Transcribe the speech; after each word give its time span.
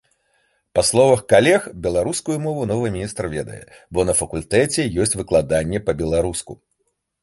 Па 0.77 0.83
словах 0.87 1.21
калег, 1.33 1.67
беларускую 1.85 2.39
мову 2.47 2.63
новы 2.73 2.87
міністр 2.97 3.31
ведае, 3.37 3.61
бо 3.93 4.09
на 4.11 4.19
факультэце 4.25 4.91
ёсць 5.07 5.17
выкладанне 5.25 5.87
па-беларуску. 5.89 6.63